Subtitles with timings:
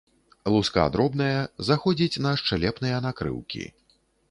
[0.53, 1.35] Луска дробная,
[1.69, 3.65] заходзіць на шчэлепныя накрыўкі.